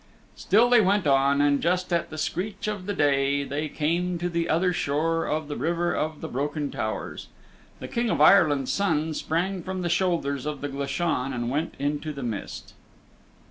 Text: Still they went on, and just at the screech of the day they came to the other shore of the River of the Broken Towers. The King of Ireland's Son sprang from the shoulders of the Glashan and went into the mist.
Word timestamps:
Still 0.35 0.67
they 0.71 0.81
went 0.81 1.05
on, 1.05 1.41
and 1.41 1.61
just 1.61 1.93
at 1.93 2.09
the 2.09 2.17
screech 2.17 2.67
of 2.67 2.87
the 2.87 2.93
day 2.95 3.43
they 3.43 3.69
came 3.69 4.17
to 4.17 4.29
the 4.29 4.49
other 4.49 4.73
shore 4.73 5.27
of 5.27 5.47
the 5.47 5.55
River 5.55 5.93
of 5.93 6.21
the 6.21 6.27
Broken 6.27 6.71
Towers. 6.71 7.27
The 7.79 7.87
King 7.87 8.09
of 8.09 8.19
Ireland's 8.19 8.73
Son 8.73 9.13
sprang 9.13 9.61
from 9.61 9.83
the 9.83 9.89
shoulders 9.89 10.47
of 10.47 10.61
the 10.61 10.69
Glashan 10.69 11.33
and 11.35 11.51
went 11.51 11.75
into 11.77 12.13
the 12.13 12.23
mist. 12.23 12.73